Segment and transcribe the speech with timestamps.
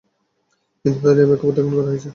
[0.85, 2.09] কিন্তু তাদের এ ব্যাখ্যা প্রত্যাখ্যান করা হয়েছে।